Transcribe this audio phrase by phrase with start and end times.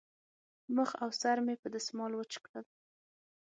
[0.75, 2.65] مخ او سر مې په دستمال وچ کړل.